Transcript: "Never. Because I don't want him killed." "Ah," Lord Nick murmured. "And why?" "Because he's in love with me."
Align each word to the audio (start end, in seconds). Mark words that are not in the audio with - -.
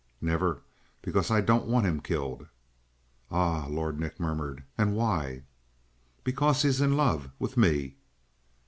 "Never. 0.19 0.61
Because 1.03 1.29
I 1.29 1.41
don't 1.41 1.67
want 1.67 1.85
him 1.85 1.99
killed." 1.99 2.47
"Ah," 3.29 3.67
Lord 3.67 3.99
Nick 3.99 4.19
murmured. 4.19 4.63
"And 4.75 4.95
why?" 4.95 5.43
"Because 6.23 6.63
he's 6.63 6.81
in 6.81 6.97
love 6.97 7.29
with 7.37 7.55
me." 7.55 7.97